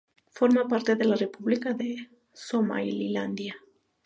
Forma 0.31 0.67
parte 0.67 0.95
de 0.95 1.05
la 1.05 1.15
República 1.15 1.73
de 1.75 2.09
Somalilandia. 2.33 3.55